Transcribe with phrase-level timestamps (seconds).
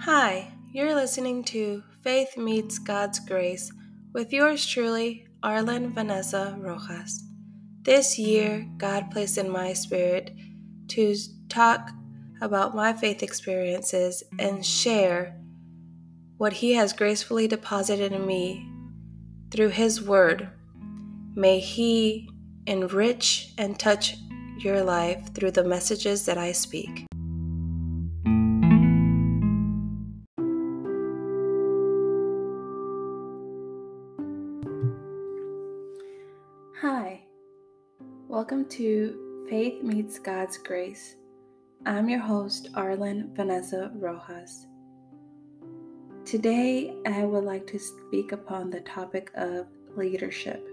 [0.00, 3.72] Hi, you're listening to Faith Meets God's Grace
[4.12, 7.24] with yours truly, Arlen Vanessa Rojas.
[7.82, 10.30] This year, God placed in my spirit
[10.88, 11.16] to
[11.48, 11.90] talk
[12.40, 15.40] about my faith experiences and share
[16.36, 18.70] what He has gracefully deposited in me
[19.50, 20.50] through His Word.
[21.34, 22.28] May He
[22.66, 24.16] enrich and touch
[24.58, 27.05] your life through the messages that I speak.
[38.28, 41.14] Welcome to Faith Meets God's Grace.
[41.86, 44.66] I'm your host, Arlen Vanessa Rojas.
[46.24, 50.66] Today, I would like to speak upon the topic of leadership.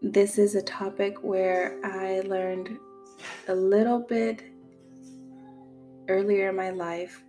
[0.00, 2.78] This is a topic where I learned
[3.48, 4.42] a little bit
[6.08, 7.22] earlier in my life,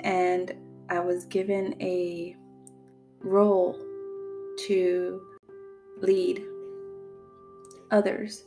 [0.00, 0.54] and
[0.88, 2.36] I was given a
[3.20, 3.78] role
[4.66, 5.20] to
[6.00, 6.42] lead
[7.90, 8.44] others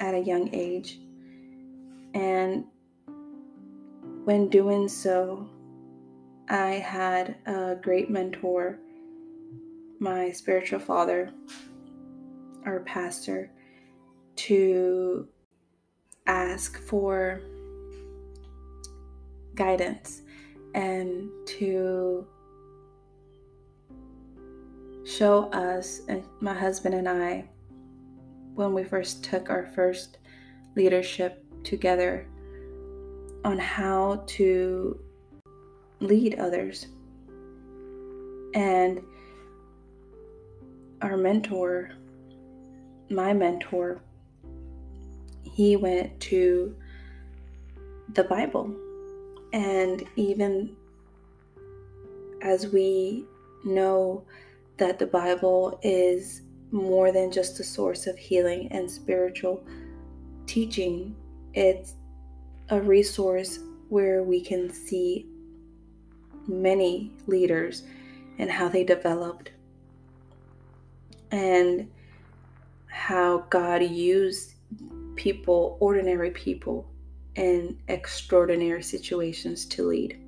[0.00, 0.98] at a young age.
[2.14, 2.64] And
[4.24, 5.48] when doing so,
[6.48, 8.78] I had a great mentor,
[9.98, 11.30] my spiritual father,
[12.66, 13.50] our pastor,
[14.36, 15.28] to
[16.26, 17.40] ask for
[19.54, 20.22] guidance
[20.74, 22.26] and to
[25.04, 27.48] show us, and my husband and I,
[28.54, 30.18] when we first took our first
[30.76, 32.26] leadership together,
[33.44, 34.98] on how to
[36.00, 36.86] lead others.
[38.54, 39.00] And
[41.00, 41.90] our mentor,
[43.10, 44.00] my mentor,
[45.42, 46.76] he went to
[48.14, 48.74] the Bible.
[49.52, 50.76] And even
[52.42, 53.24] as we
[53.64, 54.24] know
[54.78, 59.62] that the Bible is more than just a source of healing and spiritual
[60.46, 61.14] teaching,
[61.54, 61.94] it's
[62.70, 65.26] a resource where we can see
[66.48, 67.82] many leaders
[68.38, 69.50] and how they developed
[71.30, 71.90] and
[72.86, 74.54] how God used
[75.16, 76.88] people, ordinary people,
[77.34, 80.18] in extraordinary situations to lead.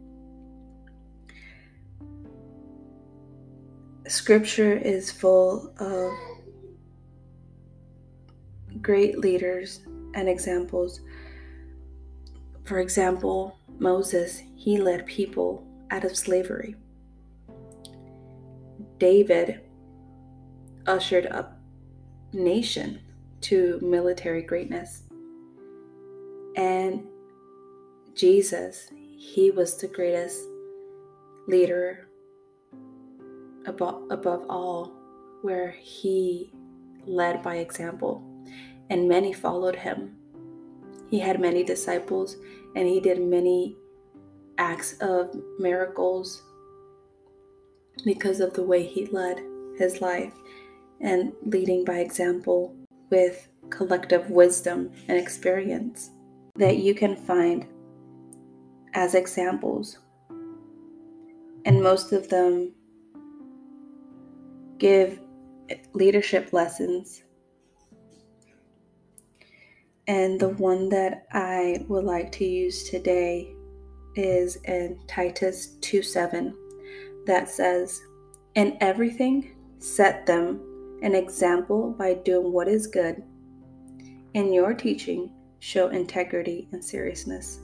[4.07, 6.13] Scripture is full of
[8.85, 9.81] great leaders
[10.15, 11.01] and examples.
[12.65, 16.77] For example, Moses, he led people out of slavery.
[18.99, 19.63] David
[20.87, 21.57] ushered a
[22.33, 23.01] nation
[23.41, 25.03] to military greatness.
[26.57, 27.05] And
[28.15, 30.41] Jesus, he was the greatest
[31.49, 32.09] leader
[33.67, 34.93] above, above all,
[35.43, 36.53] where he
[37.07, 38.23] led by example,
[38.91, 40.17] and many followed him.
[41.09, 42.37] He had many disciples,
[42.75, 43.77] and he did many
[44.59, 46.43] acts of miracles
[48.05, 49.41] because of the way he led
[49.79, 50.33] his life
[51.01, 52.75] and leading by example
[53.11, 56.11] with collective wisdom and experience
[56.57, 57.67] that you can find
[58.95, 59.99] as examples.
[61.65, 62.73] And most of them
[64.79, 65.21] give
[65.93, 67.23] leadership lessons.
[70.07, 73.55] And the one that I would like to use today
[74.17, 76.55] is in Titus 2 7
[77.27, 78.03] that says,
[78.55, 83.23] In everything, set them an example by doing what is good.
[84.35, 87.61] In your teaching, show integrity and seriousness.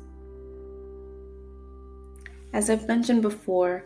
[2.52, 3.84] As I've mentioned before,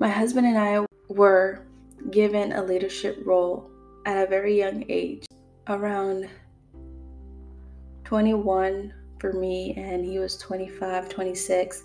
[0.00, 1.66] my husband and I were
[2.10, 3.70] given a leadership role
[4.06, 5.26] at a very young age,
[5.68, 6.28] around
[8.06, 11.82] 21 for me, and he was 25, 26.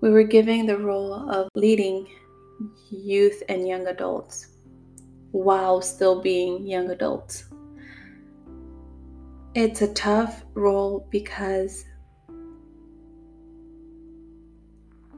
[0.00, 2.08] We were given the role of leading
[2.90, 4.46] youth and young adults
[5.32, 7.44] while still being young adults.
[9.54, 11.84] It's a tough role because,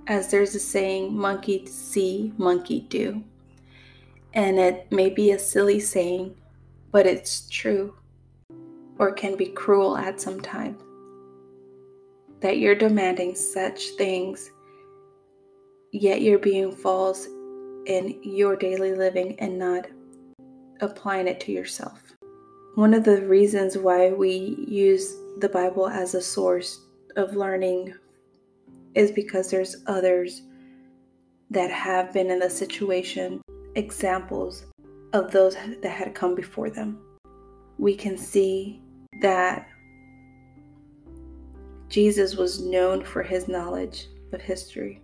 [0.08, 3.22] as there's a saying, monkey see, monkey do.
[4.34, 6.34] And it may be a silly saying,
[6.90, 7.94] but it's true
[8.98, 10.78] or can be cruel at some time.
[12.40, 14.50] That you're demanding such things,
[15.93, 17.26] yet you're being false
[17.87, 19.87] in your daily living and not
[20.81, 22.02] applying it to yourself.
[22.75, 26.81] One of the reasons why we use the Bible as a source
[27.16, 27.94] of learning
[28.94, 30.42] is because there's others
[31.50, 33.40] that have been in the situation,
[33.76, 34.64] examples
[35.12, 36.99] of those that had come before them.
[37.78, 38.82] We can see
[39.20, 39.68] that
[41.88, 45.00] Jesus was known for his knowledge of history.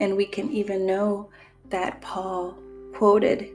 [0.00, 1.30] And we can even know
[1.70, 2.58] that Paul
[2.94, 3.50] quoted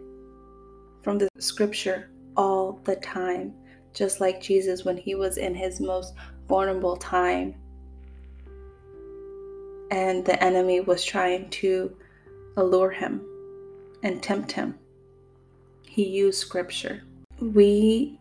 [1.04, 3.54] from the scripture all the time,
[3.94, 6.14] just like Jesus when he was in his most
[6.48, 7.56] vulnerable time.
[9.92, 11.96] And the enemy was trying to
[12.56, 13.22] allure him
[14.04, 14.76] and tempt him.
[15.88, 17.04] He used scripture.
[17.40, 18.20] We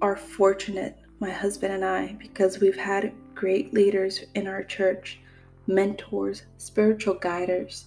[0.00, 5.20] are fortunate, my husband and I, because we've had great leaders in our church,
[5.66, 7.86] mentors, spiritual guiders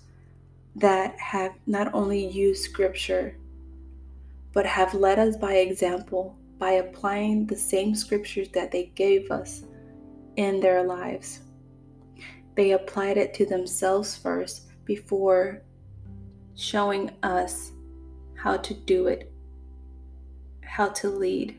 [0.76, 3.36] that have not only used scripture,
[4.54, 9.64] but have led us by example by applying the same scriptures that they gave us
[10.36, 11.42] in their lives.
[12.56, 15.64] They applied it to themselves first before
[16.56, 17.72] showing us
[18.36, 19.32] how to do it,
[20.64, 21.58] how to lead.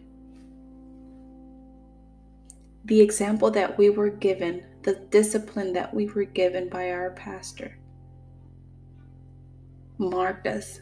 [2.85, 7.79] The example that we were given, the discipline that we were given by our pastor,
[9.99, 10.81] marked us.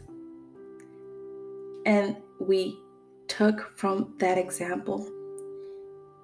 [1.85, 2.79] And we
[3.27, 5.07] took from that example,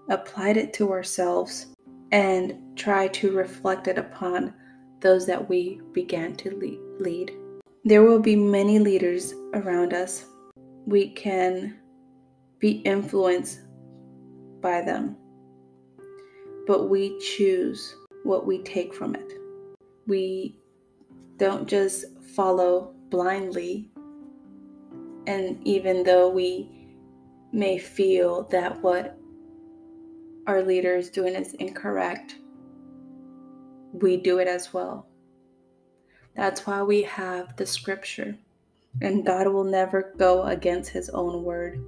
[0.10, 1.68] applied it to ourselves,
[2.12, 4.54] and tried to reflect it upon
[5.00, 7.32] those that we began to lead.
[7.86, 10.26] There will be many leaders around us.
[10.86, 11.78] We can
[12.60, 13.60] be influenced
[14.62, 15.16] by them,
[16.68, 19.34] but we choose what we take from it.
[20.06, 20.58] We
[21.38, 22.06] don't just
[22.36, 23.90] follow blindly,
[25.26, 26.70] and even though we
[27.54, 29.18] may feel that what
[30.46, 32.36] our leader is doing is incorrect,
[33.94, 35.08] we do it as well.
[36.36, 38.38] That's why we have the scripture,
[39.02, 41.80] and God will never go against his own word.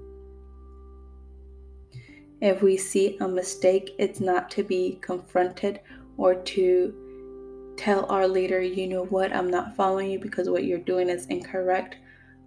[2.42, 5.82] If we see a mistake, it's not to be confronted
[6.18, 10.80] or to tell our leader, you know what, I'm not following you because what you're
[10.80, 11.98] doing is incorrect.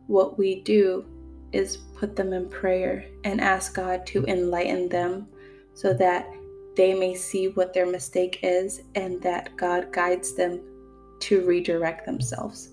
[0.06, 1.06] What we do
[1.52, 5.28] is put them in prayer and ask God to enlighten them
[5.74, 6.26] so that
[6.76, 10.60] they may see what their mistake is and that God guides them
[11.20, 12.71] to redirect themselves.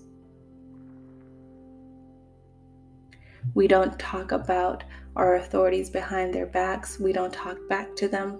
[3.54, 4.84] We don't talk about
[5.16, 6.98] our authorities behind their backs.
[6.98, 8.38] We don't talk back to them.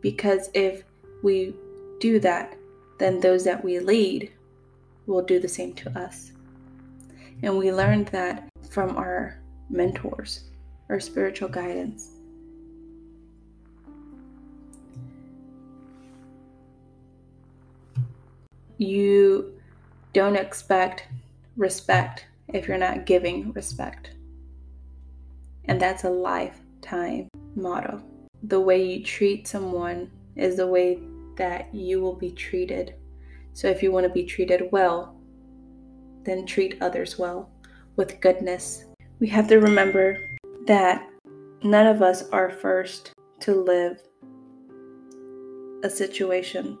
[0.00, 0.84] Because if
[1.22, 1.54] we
[2.00, 2.56] do that,
[2.98, 4.30] then those that we lead
[5.06, 6.32] will do the same to us.
[7.42, 9.38] And we learned that from our
[9.70, 10.44] mentors,
[10.88, 12.14] our spiritual guidance.
[18.78, 19.52] you
[20.12, 21.08] don't expect
[21.56, 24.12] respect if you're not giving respect.
[25.66, 28.00] And that's a lifetime motto.
[28.44, 31.00] The way you treat someone is the way
[31.36, 32.94] that you will be treated.
[33.54, 35.16] So if you want to be treated well,
[36.22, 37.50] then treat others well
[37.96, 38.84] with goodness.
[39.18, 40.18] We have to remember
[40.66, 41.08] that
[41.64, 44.00] none of us are first to live
[45.82, 46.78] a situation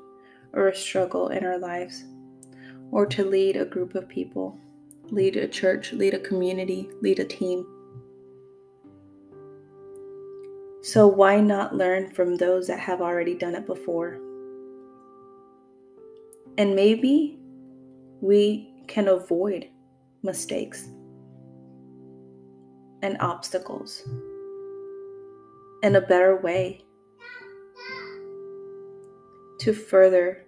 [0.52, 2.04] or a struggle in our lives,
[2.92, 4.56] or to lead a group of people,
[5.10, 7.66] lead a church, lead a community, lead a team.
[10.82, 14.18] So, why not learn from those that have already done it before?
[16.58, 17.38] And maybe
[18.20, 19.68] we can avoid
[20.22, 20.88] mistakes
[23.02, 24.02] and obstacles
[25.82, 26.84] in a better way
[29.58, 30.44] to further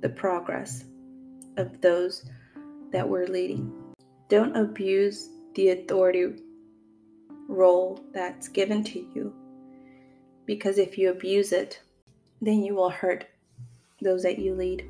[0.00, 0.84] the progress
[1.56, 2.24] of those
[2.94, 3.72] that we're leading.
[4.28, 6.36] Don't abuse the authority
[7.48, 9.34] role that's given to you
[10.46, 11.80] because if you abuse it,
[12.40, 13.26] then you will hurt
[14.00, 14.88] those that you lead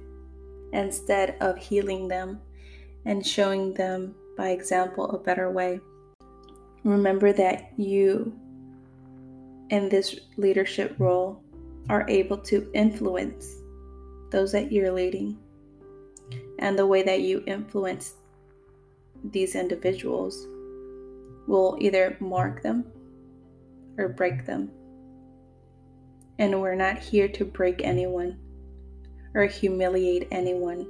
[0.74, 2.42] instead of healing them
[3.06, 5.80] and showing them by example a better way.
[6.82, 8.38] Remember that you
[9.70, 11.42] in this leadership role
[11.88, 13.46] are able to influence
[14.30, 15.38] those that you're leading
[16.58, 18.14] and the way that you influence
[19.24, 20.46] these individuals
[21.46, 22.84] will either mark them
[23.98, 24.70] or break them.
[26.38, 28.38] And we're not here to break anyone
[29.34, 30.86] or humiliate anyone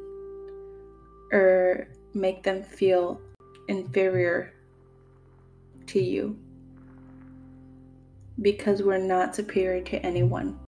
[1.33, 3.21] or make them feel
[3.69, 4.53] inferior
[5.87, 6.39] to you
[8.41, 10.59] because we're not superior to anyone.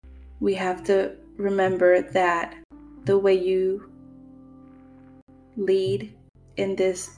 [0.41, 2.55] we have to remember that
[3.05, 3.91] the way you
[5.57, 6.15] lead
[6.57, 7.17] in this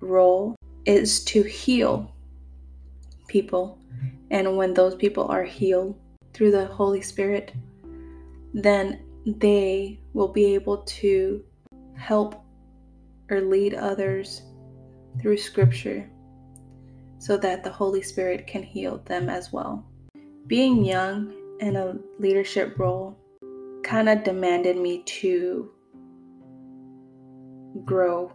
[0.00, 0.54] role
[0.84, 2.14] is to heal
[3.26, 3.78] people.
[4.30, 5.98] And when those people are healed
[6.32, 7.52] through the Holy Spirit,
[8.54, 11.44] then they will be able to
[11.96, 12.42] help
[13.30, 14.42] or lead others
[15.20, 16.08] through Scripture
[17.18, 19.84] so that the Holy Spirit can heal them as well.
[20.46, 23.18] Being young in a leadership role
[23.82, 25.70] kind of demanded me to
[27.84, 28.32] grow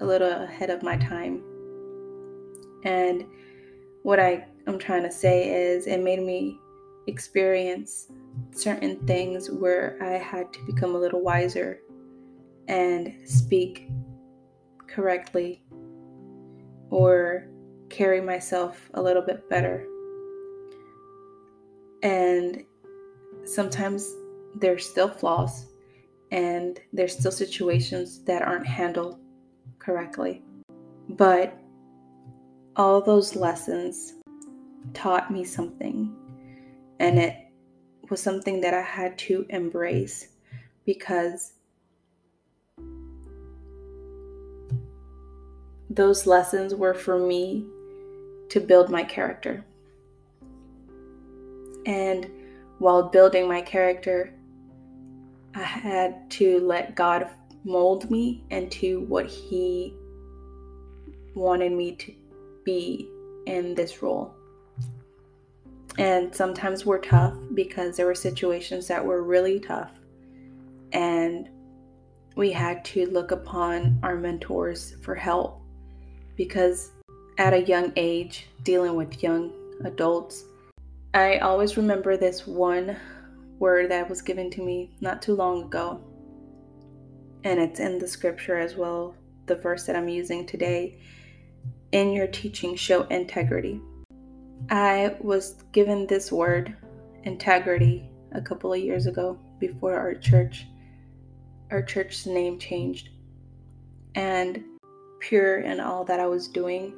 [0.00, 1.42] a little ahead of my time.
[2.84, 3.26] And
[4.02, 6.58] what I am trying to say is it made me
[7.06, 8.08] experience
[8.52, 11.80] certain things where I had to become a little wiser
[12.68, 13.90] and speak
[14.86, 15.62] correctly
[16.90, 17.48] or
[17.88, 19.86] carry myself a little bit better.
[22.02, 22.64] And
[23.44, 24.08] sometimes
[24.54, 25.66] there's still flaws
[26.30, 29.18] and there's still situations that aren't handled
[29.78, 30.42] correctly.
[31.08, 31.58] But
[32.76, 34.14] all those lessons
[34.94, 36.14] taught me something,
[37.00, 37.36] and it
[38.08, 40.28] was something that I had to embrace
[40.84, 41.52] because
[45.88, 47.66] those lessons were for me
[48.48, 49.64] to build my character.
[51.86, 52.30] And
[52.78, 54.32] while building my character,
[55.54, 57.28] I had to let God
[57.64, 59.94] mold me into what He
[61.34, 62.12] wanted me to
[62.64, 63.10] be
[63.46, 64.34] in this role.
[65.98, 69.90] And sometimes we're tough because there were situations that were really tough.
[70.92, 71.48] And
[72.36, 75.60] we had to look upon our mentors for help
[76.36, 76.92] because
[77.38, 79.52] at a young age, dealing with young
[79.84, 80.44] adults,
[81.12, 82.96] I always remember this one
[83.60, 86.02] word that was given to me not too long ago.
[87.44, 89.14] And it's in the scripture as well,
[89.46, 90.98] the verse that I'm using today.
[91.92, 93.80] In your teaching, show integrity.
[94.70, 96.76] I was given this word,
[97.24, 100.66] integrity, a couple of years ago before our church,
[101.70, 103.10] our church's name changed.
[104.14, 104.64] And
[105.20, 106.94] pure in all that I was doing,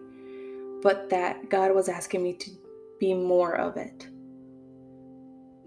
[0.83, 2.51] but that God was asking me to
[3.01, 4.09] be more of it.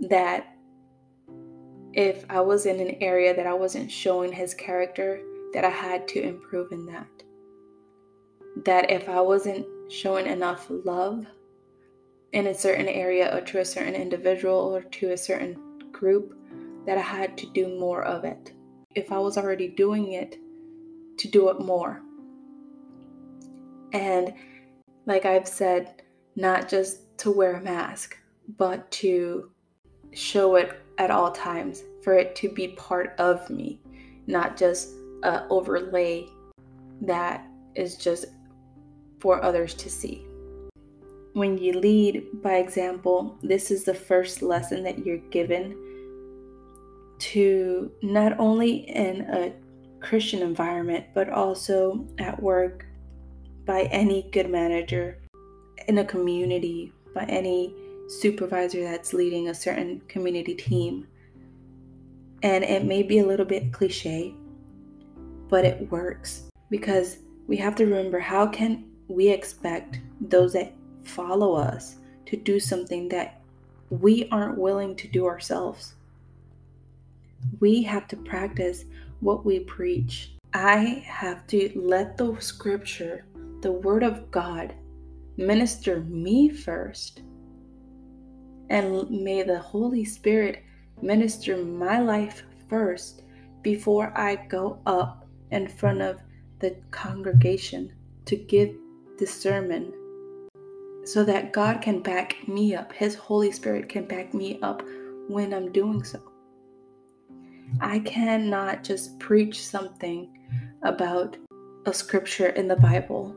[0.10, 0.55] That
[1.96, 5.22] if I was in an area that I wasn't showing his character,
[5.54, 7.08] that I had to improve in that.
[8.66, 11.26] That if I wasn't showing enough love
[12.34, 15.58] in a certain area or to a certain individual or to a certain
[15.94, 16.38] group,
[16.86, 18.52] that I had to do more of it.
[18.94, 20.38] If I was already doing it,
[21.18, 22.02] to do it more.
[23.94, 24.34] And
[25.06, 26.04] like I've said,
[26.36, 28.18] not just to wear a mask,
[28.58, 29.50] but to
[30.12, 33.80] show it at all times, for it to be part of me,
[34.28, 34.90] not just
[35.24, 36.28] a overlay
[37.02, 38.26] that is just
[39.20, 40.26] for others to see.
[41.34, 45.76] When you lead by example, this is the first lesson that you're given
[47.18, 49.54] to not only in a
[50.00, 52.86] Christian environment, but also at work
[53.66, 55.20] by any good manager
[55.88, 57.76] in a community, by any
[58.08, 61.08] supervisor that's leading a certain community team.
[62.44, 64.36] And it may be a little bit cliche,
[65.50, 71.54] but it works because we have to remember how can we expect those that follow
[71.56, 73.42] us to do something that
[73.90, 75.96] we aren't willing to do ourselves?
[77.60, 78.86] We have to practice
[79.20, 80.32] what we preach.
[80.54, 83.26] I have to let the scripture,
[83.62, 84.74] the word of God,
[85.38, 87.22] minister me first
[88.70, 90.64] and may the Holy Spirit
[91.02, 93.24] minister my life first
[93.62, 96.22] before I go up in front of
[96.60, 97.94] the congregation
[98.26, 98.76] to give
[99.20, 99.94] the sermon
[101.06, 102.92] so that God can back me up.
[102.94, 104.84] His Holy Spirit can back me up
[105.28, 106.22] when I'm doing so.
[107.82, 110.32] I cannot just preach something
[110.84, 111.38] about
[111.86, 113.36] a scripture in the Bible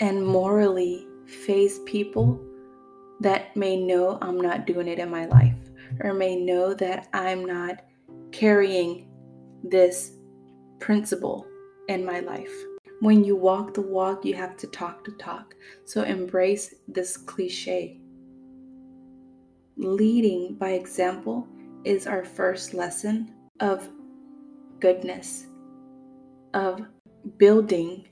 [0.00, 2.40] and morally face people
[3.20, 5.58] that may know I'm not doing it in my life
[6.00, 7.82] or may know that I'm not
[8.32, 9.08] carrying
[9.64, 10.12] this
[10.78, 11.46] principle
[11.88, 12.52] in my life.
[13.00, 15.54] When you walk the walk, you have to talk the talk.
[15.84, 18.00] So embrace this cliche.
[19.76, 21.46] Leading by example
[21.84, 23.88] is our first lesson of
[24.80, 25.46] goodness,
[26.54, 26.82] of
[27.36, 28.08] building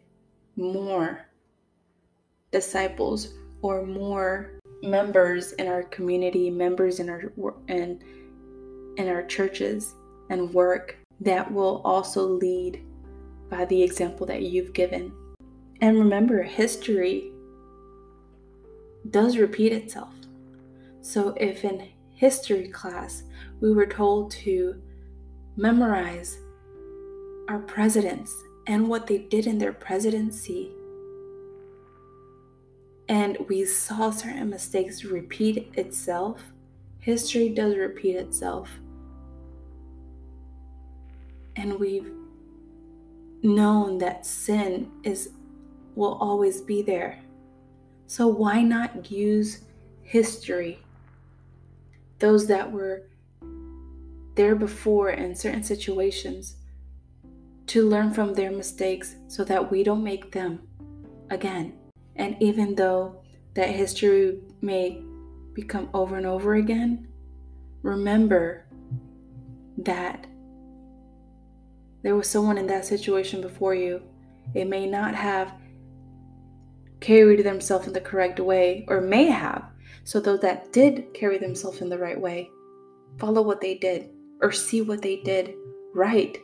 [0.56, 1.26] more
[2.52, 7.32] disciples or more members in our community, members in our
[7.68, 8.02] and
[8.96, 9.94] in our churches
[10.30, 12.82] and work that will also lead
[13.50, 15.12] by the example that you've given.
[15.80, 17.32] And remember, history
[19.10, 20.12] does repeat itself.
[21.00, 23.22] So if in history class
[23.60, 24.80] we were told to
[25.56, 26.38] memorize
[27.48, 28.34] our presidents
[28.66, 30.72] and what they did in their presidency,
[33.08, 36.40] and we saw certain mistakes repeat itself,
[36.98, 38.68] history does repeat itself.
[41.54, 42.10] And we've
[43.42, 45.30] known that sin is
[45.94, 47.18] will always be there.
[48.06, 49.62] So why not use
[50.02, 50.78] history?
[52.18, 53.04] Those that were
[54.34, 56.56] there before in certain situations
[57.68, 60.60] to learn from their mistakes so that we don't make them
[61.30, 61.72] again.
[62.16, 63.22] And even though
[63.54, 65.02] that history may
[65.54, 67.08] become over and over again,
[67.82, 68.66] remember
[69.78, 70.26] that
[72.02, 74.02] there was someone in that situation before you.
[74.54, 75.52] It may not have
[77.00, 79.64] carried themselves in the correct way, or may have.
[80.04, 82.48] So, those that did carry themselves in the right way,
[83.18, 85.54] follow what they did or see what they did
[85.94, 86.38] right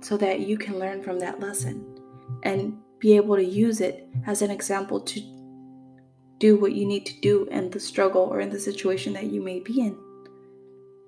[0.00, 1.84] so that you can learn from that lesson
[2.42, 5.20] and be able to use it as an example to
[6.38, 9.40] do what you need to do in the struggle or in the situation that you
[9.40, 9.98] may be in.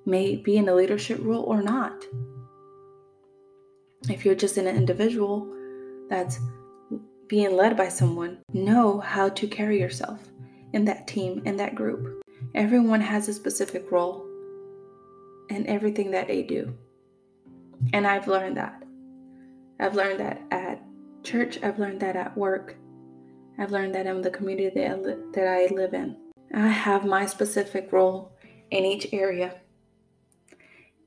[0.07, 2.05] May be in a leadership role or not.
[4.09, 5.53] If you're just an individual
[6.09, 6.39] that's
[7.29, 10.21] being led by someone, know how to carry yourself
[10.73, 12.23] in that team, in that group.
[12.55, 14.25] Everyone has a specific role
[15.51, 16.75] in everything that they do.
[17.93, 18.83] And I've learned that.
[19.79, 20.83] I've learned that at
[21.23, 22.77] church, I've learned that at work,
[23.59, 26.17] I've learned that in the community that I, li- that I live in.
[26.55, 28.33] I have my specific role
[28.71, 29.61] in each area.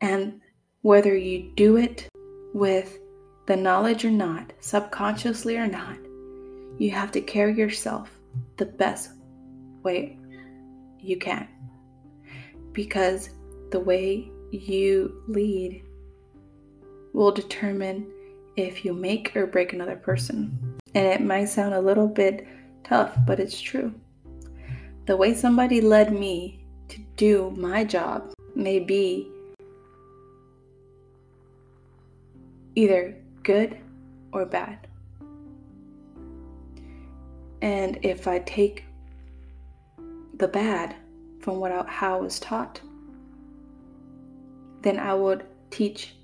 [0.01, 0.41] And
[0.81, 2.09] whether you do it
[2.53, 2.99] with
[3.47, 5.97] the knowledge or not, subconsciously or not,
[6.77, 8.09] you have to carry yourself
[8.57, 9.11] the best
[9.83, 10.17] way
[10.99, 11.47] you can.
[12.73, 13.29] Because
[13.71, 15.83] the way you lead
[17.13, 18.11] will determine
[18.55, 20.77] if you make or break another person.
[20.93, 22.47] And it might sound a little bit
[22.83, 23.93] tough, but it's true.
[25.05, 29.31] The way somebody led me to do my job may be
[32.75, 33.77] either good
[34.33, 34.87] or bad.
[37.61, 38.85] And if I take
[40.35, 40.95] the bad
[41.39, 42.81] from what I, how I was taught,
[44.81, 46.15] then I would teach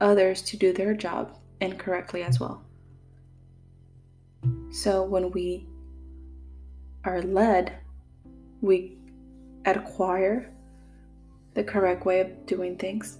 [0.00, 2.62] others to do their job incorrectly as well.
[4.70, 5.66] So when we
[7.04, 7.78] are led,
[8.60, 8.96] we
[9.64, 10.52] acquire
[11.54, 13.18] the correct way of doing things.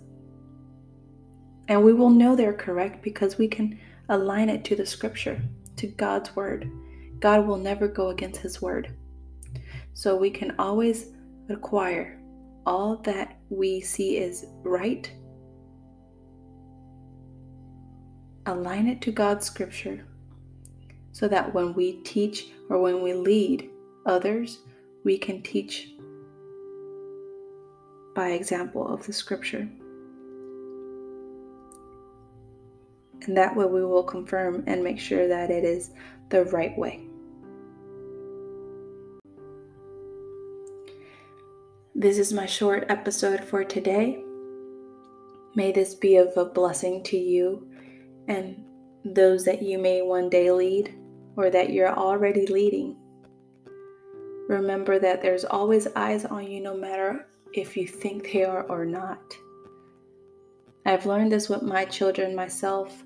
[1.69, 5.41] And we will know they're correct because we can align it to the scripture,
[5.77, 6.71] to God's word.
[7.21, 8.95] God will never go against His word.
[9.95, 11.07] So we can always
[11.49, 12.21] acquire
[12.67, 15.11] all that we see is right,
[18.47, 20.05] align it to God's scripture,
[21.13, 23.71] so that when we teach or when we lead
[24.07, 24.59] others,
[25.05, 25.91] we can teach
[28.15, 29.69] by example of the scripture.
[33.27, 35.91] And that way we will confirm and make sure that it is
[36.29, 37.01] the right way.
[41.95, 44.23] This is my short episode for today.
[45.55, 47.69] May this be of a blessing to you
[48.29, 48.65] and
[49.05, 50.95] those that you may one day lead
[51.37, 52.97] or that you're already leading.
[54.49, 58.85] Remember that there's always eyes on you no matter if you think they are or
[58.85, 59.35] not.
[60.87, 63.05] I've learned this with my children myself.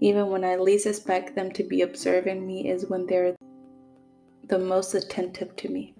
[0.00, 3.34] Even when I least expect them to be observing me, is when they're
[4.46, 5.94] the most attentive to me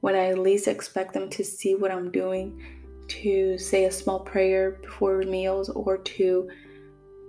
[0.00, 2.62] when I least expect them to see what I'm doing,
[3.08, 6.48] to say a small prayer before meals, or to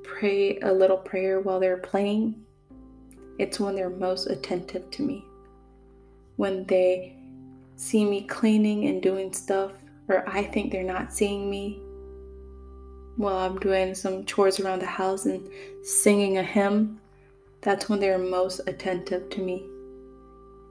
[0.09, 2.43] pray a little prayer while they're playing,
[3.37, 5.23] it's when they're most attentive to me.
[6.35, 7.15] When they
[7.75, 9.71] see me cleaning and doing stuff,
[10.07, 11.81] or I think they're not seeing me
[13.17, 15.47] while I'm doing some chores around the house and
[15.83, 16.99] singing a hymn,
[17.61, 19.65] that's when they're most attentive to me.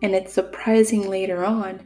[0.02, 1.80] And it's surprising later on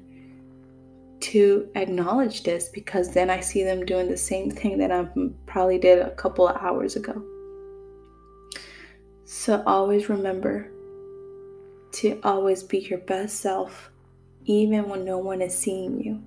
[1.21, 5.07] to acknowledge this because then I see them doing the same thing that I
[5.47, 7.23] probably did a couple of hours ago.
[9.35, 10.71] So always remember
[11.93, 13.91] to always be your best self,
[14.45, 16.23] even when no one is seeing you,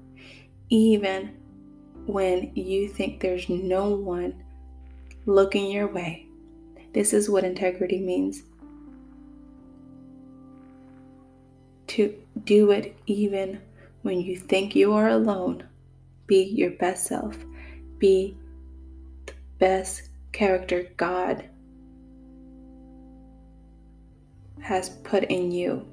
[0.69, 1.37] even
[2.07, 4.43] when you think there's no one
[5.27, 6.25] looking your way.
[6.93, 8.41] This is what integrity means.
[11.89, 12.11] To
[12.43, 13.61] do it even
[14.01, 15.63] when you think you are alone.
[16.25, 17.37] Be your best self.
[17.99, 18.35] Be
[19.27, 21.47] the best character God
[24.65, 25.85] has put in you.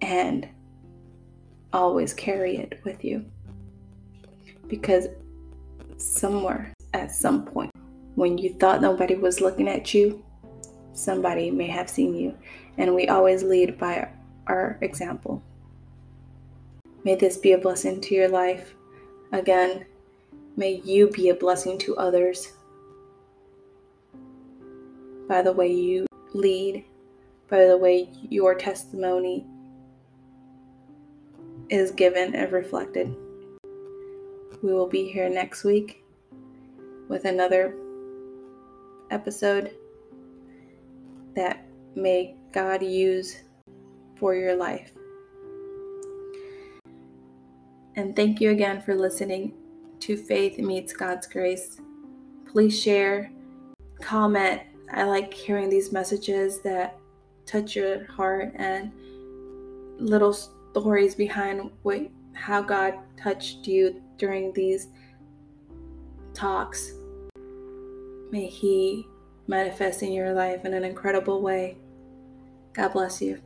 [0.00, 0.48] And
[1.72, 3.24] always carry it with you.
[4.68, 5.08] Because
[5.96, 7.72] somewhere, at some point,
[8.14, 10.24] when you thought nobody was looking at you,
[10.92, 12.36] somebody may have seen you.
[12.78, 14.08] And we always lead by
[14.46, 15.42] our example.
[17.02, 18.74] May this be a blessing to your life.
[19.32, 19.86] Again,
[20.56, 22.52] may you be a blessing to others
[25.28, 26.84] by the way you lead,
[27.48, 29.46] by the way your testimony
[31.68, 33.14] is given and reflected.
[34.62, 36.04] We will be here next week
[37.08, 37.74] with another
[39.10, 39.72] episode
[41.34, 43.42] that may God use
[44.16, 44.92] for your life.
[47.96, 49.54] And thank you again for listening
[50.00, 51.80] to Faith Meets God's Grace.
[52.46, 53.30] Please share,
[54.00, 54.62] comment.
[54.92, 56.98] I like hearing these messages that
[57.44, 58.92] touch your heart and
[59.98, 64.88] little stories behind what how God touched you during these
[66.34, 66.92] talks.
[68.30, 69.06] May He
[69.46, 71.78] manifest in your life in an incredible way.
[72.74, 73.40] God bless you.